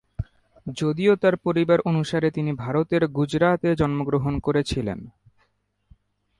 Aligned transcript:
যদিও 0.77 1.13
তার 1.15 1.35
পরিবার 1.37 1.79
অনুসারে 1.81 2.27
তিনি 2.31 2.51
ভারতের 2.53 3.03
গুজরাটে 3.07 3.69
জন্মগ্রহণ 3.75 4.33
করেছিলেন। 4.39 4.99